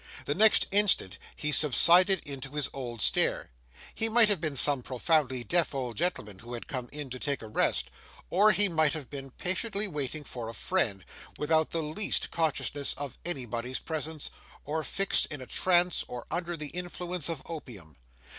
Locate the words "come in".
6.65-7.11